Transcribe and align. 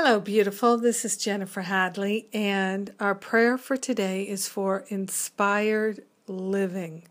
Hello, 0.00 0.20
beautiful. 0.20 0.76
This 0.76 1.04
is 1.04 1.16
Jennifer 1.16 1.62
Hadley, 1.62 2.28
and 2.32 2.94
our 3.00 3.16
prayer 3.16 3.58
for 3.58 3.76
today 3.76 4.22
is 4.22 4.46
for 4.46 4.84
inspired 4.90 6.04
living. 6.28 7.02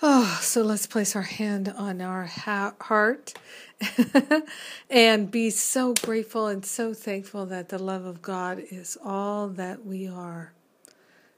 Oh, 0.00 0.38
so 0.40 0.62
let's 0.62 0.86
place 0.86 1.14
our 1.14 1.20
hand 1.20 1.68
on 1.68 2.00
our 2.00 2.24
ha- 2.24 2.72
heart 2.80 3.34
and 4.90 5.30
be 5.30 5.50
so 5.50 5.92
grateful 5.92 6.46
and 6.46 6.64
so 6.64 6.94
thankful 6.94 7.44
that 7.44 7.68
the 7.68 7.78
love 7.78 8.06
of 8.06 8.22
God 8.22 8.62
is 8.70 8.96
all 9.04 9.46
that 9.48 9.84
we 9.84 10.08
are. 10.08 10.54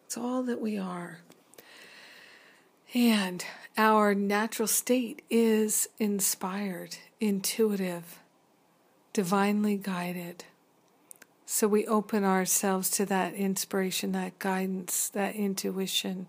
It's 0.06 0.16
all 0.16 0.44
that 0.44 0.60
we 0.60 0.78
are. 0.78 1.18
And 2.94 3.44
our 3.76 4.14
natural 4.14 4.68
state 4.68 5.22
is 5.28 5.88
inspired, 5.98 6.98
intuitive 7.18 8.21
divinely 9.12 9.76
guided. 9.76 10.44
So 11.44 11.68
we 11.68 11.86
open 11.86 12.24
ourselves 12.24 12.88
to 12.90 13.06
that 13.06 13.34
inspiration, 13.34 14.12
that 14.12 14.38
guidance, 14.38 15.08
that 15.10 15.34
intuition. 15.34 16.28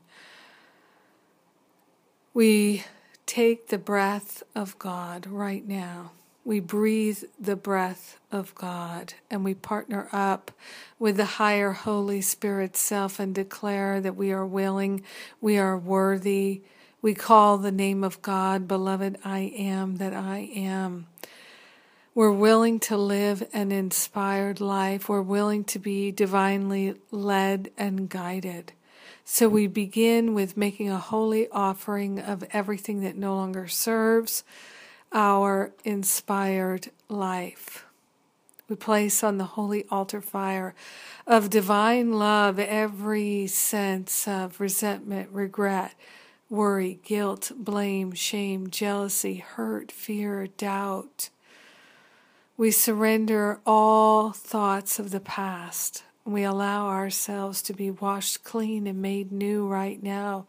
We 2.34 2.84
take 3.26 3.68
the 3.68 3.78
breath 3.78 4.44
of 4.54 4.78
God 4.80 5.28
right 5.28 5.66
now. 5.66 6.12
We 6.46 6.60
breathe 6.60 7.24
the 7.40 7.56
breath 7.56 8.20
of 8.32 8.54
God 8.54 9.14
and 9.32 9.46
we 9.46 9.54
partner 9.54 10.10
up 10.12 10.52
with 11.00 11.16
the 11.16 11.26
higher 11.26 11.72
Holy 11.72 12.20
Spirit 12.20 12.76
self 12.76 13.18
and 13.18 13.34
declare 13.34 14.02
that 14.02 14.18
we 14.18 14.34
are 14.34 14.46
willing, 14.46 15.04
we 15.40 15.58
are 15.58 15.78
worthy. 15.78 16.62
We 17.02 17.14
call 17.14 17.58
the 17.58 17.72
name 17.72 18.04
of 18.04 18.22
God, 18.22 18.68
beloved, 18.68 19.18
I 19.24 19.54
am 19.58 19.98
that 19.98 20.14
I 20.14 20.50
am. 20.56 21.08
We're 22.16 22.32
willing 22.32 22.80
to 22.82 22.96
live 22.96 23.42
an 23.54 23.72
inspired 23.72 24.62
life. 24.62 25.10
We're 25.10 25.24
willing 25.24 25.64
to 25.64 25.80
be 25.80 26.12
divinely 26.12 26.94
led 27.10 27.72
and 27.76 28.08
guided. 28.08 28.74
So 29.26 29.50
we 29.50 29.66
begin 29.66 30.36
with 30.36 30.56
making 30.56 30.92
a 30.92 31.00
holy 31.00 31.50
offering 31.50 32.20
of 32.20 32.44
everything 32.52 33.02
that 33.02 33.18
no 33.18 33.34
longer 33.36 33.68
serves 33.68 34.44
our 35.12 35.72
inspired 35.84 36.92
life. 37.10 37.88
We 38.70 38.76
place 38.76 39.24
on 39.24 39.40
the 39.40 39.46
holy 39.46 39.86
altar 39.90 40.22
fire 40.22 40.76
of 41.26 41.50
divine 41.50 42.14
love 42.14 42.60
every 42.60 43.48
sense 43.48 44.28
of 44.28 44.62
resentment, 44.62 45.30
regret, 45.32 45.96
worry, 46.48 47.00
guilt, 47.04 47.52
blame, 47.58 48.12
shame, 48.12 48.70
jealousy, 48.70 49.38
hurt, 49.38 49.92
fear, 49.92 50.46
doubt 50.46 51.30
we 52.58 52.72
surrender 52.72 53.60
all 53.66 54.32
thoughts 54.32 55.00
of 55.00 55.12
the 55.12 55.20
past. 55.20 56.04
We 56.26 56.44
allow 56.44 56.88
ourselves 56.88 57.62
to 57.64 57.74
be 57.74 57.90
washed 57.90 58.44
clean 58.44 58.88
and 58.88 59.02
made 59.02 59.32
new 59.32 59.68
right 59.68 60.02
now 60.02 60.46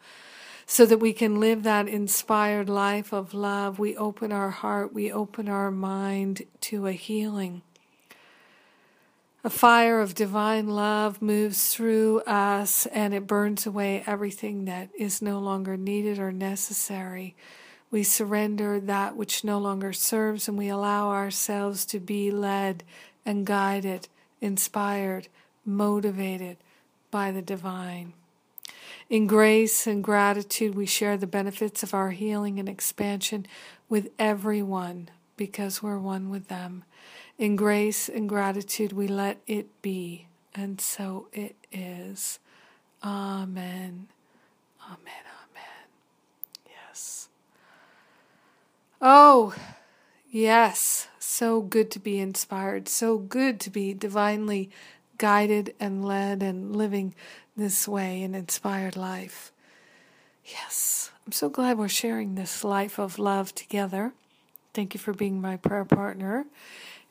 so 0.66 0.86
that 0.86 0.98
we 0.98 1.12
can 1.12 1.40
live 1.40 1.62
that 1.62 1.88
inspired 1.88 2.68
life 2.68 3.12
of 3.12 3.34
love. 3.34 3.78
We 3.78 3.96
open 3.96 4.32
our 4.32 4.50
heart, 4.50 4.92
we 4.92 5.10
open 5.10 5.48
our 5.48 5.70
mind 5.70 6.42
to 6.62 6.86
a 6.86 6.92
healing. 6.92 7.62
A 9.42 9.50
fire 9.50 10.00
of 10.00 10.14
divine 10.14 10.68
love 10.68 11.20
moves 11.20 11.68
through 11.74 12.20
us 12.20 12.86
and 12.86 13.12
it 13.12 13.26
burns 13.26 13.66
away 13.66 14.02
everything 14.06 14.64
that 14.64 14.88
is 14.98 15.20
no 15.20 15.38
longer 15.38 15.76
needed 15.76 16.18
or 16.18 16.32
necessary. 16.32 17.36
We 17.94 18.02
surrender 18.02 18.80
that 18.80 19.16
which 19.16 19.44
no 19.44 19.60
longer 19.60 19.92
serves 19.92 20.48
and 20.48 20.58
we 20.58 20.66
allow 20.66 21.10
ourselves 21.10 21.86
to 21.86 22.00
be 22.00 22.28
led 22.32 22.82
and 23.24 23.46
guided, 23.46 24.08
inspired, 24.40 25.28
motivated 25.64 26.56
by 27.12 27.30
the 27.30 27.40
divine. 27.40 28.12
In 29.08 29.28
grace 29.28 29.86
and 29.86 30.02
gratitude, 30.02 30.74
we 30.74 30.86
share 30.86 31.16
the 31.16 31.28
benefits 31.28 31.84
of 31.84 31.94
our 31.94 32.10
healing 32.10 32.58
and 32.58 32.68
expansion 32.68 33.46
with 33.88 34.10
everyone 34.18 35.08
because 35.36 35.80
we're 35.80 35.96
one 35.96 36.30
with 36.30 36.48
them. 36.48 36.82
In 37.38 37.54
grace 37.54 38.08
and 38.08 38.28
gratitude, 38.28 38.92
we 38.92 39.06
let 39.06 39.38
it 39.46 39.68
be, 39.82 40.26
and 40.52 40.80
so 40.80 41.28
it 41.32 41.54
is. 41.70 42.40
Amen. 43.04 44.08
Amen. 44.84 45.24
Oh, 49.06 49.54
yes, 50.30 51.08
so 51.18 51.60
good 51.60 51.90
to 51.90 51.98
be 51.98 52.18
inspired, 52.18 52.88
so 52.88 53.18
good 53.18 53.60
to 53.60 53.68
be 53.68 53.92
divinely 53.92 54.70
guided 55.18 55.74
and 55.78 56.02
led 56.02 56.42
and 56.42 56.74
living 56.74 57.14
this 57.54 57.86
way 57.86 58.22
an 58.22 58.34
inspired 58.34 58.96
life. 58.96 59.52
Yes, 60.42 61.10
I'm 61.26 61.32
so 61.32 61.50
glad 61.50 61.76
we're 61.76 61.86
sharing 61.86 62.34
this 62.34 62.64
life 62.64 62.98
of 62.98 63.18
love 63.18 63.54
together. 63.54 64.14
Thank 64.72 64.94
you 64.94 65.00
for 65.00 65.12
being 65.12 65.38
my 65.38 65.58
prayer 65.58 65.84
partner. 65.84 66.46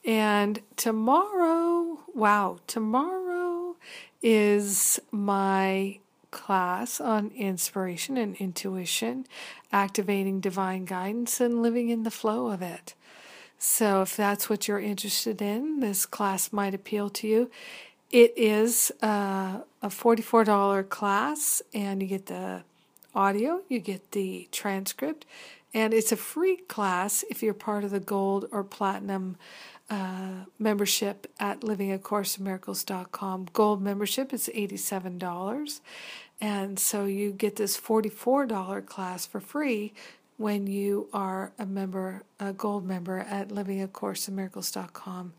And 0.03 0.61
tomorrow, 0.75 1.99
wow, 2.15 2.57
tomorrow 2.65 3.75
is 4.23 4.99
my 5.11 5.99
class 6.33 6.99
on 6.99 7.31
inspiration 7.35 8.17
and 8.17 8.35
intuition, 8.35 9.25
activating 9.71 10.41
divine 10.41 10.83
guidance, 10.83 11.39
and 11.39 11.61
living 11.61 11.87
in 11.87 12.03
the 12.03 12.11
flow 12.11 12.47
of 12.47 12.61
it. 12.61 12.95
So, 13.57 14.01
if 14.01 14.17
that's 14.17 14.49
what 14.49 14.67
you're 14.67 14.79
interested 14.79 15.41
in, 15.41 15.79
this 15.79 16.05
class 16.05 16.51
might 16.51 16.73
appeal 16.73 17.09
to 17.11 17.27
you. 17.27 17.51
It 18.11 18.33
is 18.35 18.91
uh, 19.01 19.59
a 19.81 19.87
$44 19.87 20.89
class, 20.89 21.61
and 21.73 22.01
you 22.01 22.07
get 22.09 22.25
the 22.25 22.63
audio, 23.15 23.61
you 23.69 23.79
get 23.79 24.11
the 24.11 24.49
transcript, 24.51 25.25
and 25.73 25.93
it's 25.93 26.11
a 26.11 26.17
free 26.17 26.57
class 26.57 27.23
if 27.29 27.41
you're 27.41 27.53
part 27.53 27.83
of 27.83 27.91
the 27.91 27.99
gold 27.99 28.47
or 28.51 28.63
platinum 28.63 29.37
uh, 29.89 30.45
membership 30.59 31.27
at 31.39 31.61
livingacourseofmiracles.com. 31.61 33.47
Gold 33.53 33.81
membership 33.81 34.33
is 34.33 34.49
$87. 34.53 35.81
And 36.39 36.79
so 36.79 37.05
you 37.05 37.31
get 37.31 37.55
this 37.55 37.79
$44 37.79 38.85
class 38.85 39.25
for 39.25 39.39
free 39.39 39.93
when 40.37 40.67
you 40.67 41.07
are 41.13 41.51
a 41.59 41.65
member, 41.65 42.23
a 42.39 42.53
gold 42.53 42.85
member 42.85 43.19
at 43.19 43.49
livingacourseofmiracles.com 43.49 45.33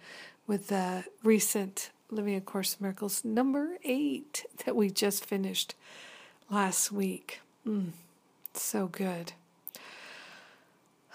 with 0.47 0.69
the 0.69 1.05
recent 1.23 1.91
Living 2.11 2.37
a 2.37 2.41
Course 2.41 2.81
Miracles 2.81 3.25
number 3.25 3.79
eight 3.83 4.45
that 4.65 4.77
we 4.77 4.91
just 4.91 5.25
finished 5.25 5.75
last 6.51 6.93
week. 6.93 7.41
Mm, 7.67 7.91
so 8.53 8.87
good. 8.87 9.33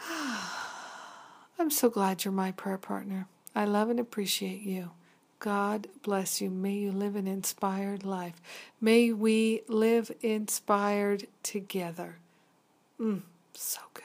I'm 1.59 1.70
so 1.70 1.90
glad 1.90 2.24
you're 2.24 2.31
my 2.31 2.52
prayer 2.52 2.78
partner. 2.78 3.28
I 3.56 3.66
love 3.66 3.90
and 3.90 4.00
appreciate 4.00 4.62
you. 4.62 4.92
God 5.40 5.88
bless 6.03 6.42
you. 6.42 6.50
May 6.50 6.74
you 6.74 6.92
live 6.92 7.16
an 7.16 7.28
inspired 7.28 8.03
life. 8.03 8.42
May 8.81 9.14
we 9.14 9.62
live 9.68 10.12
inspired 10.22 11.28
together. 11.44 12.18
Mm, 13.00 13.22
so 13.53 13.80
good. 13.94 14.03